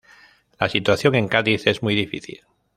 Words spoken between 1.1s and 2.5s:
en Cádiz es muy difícil.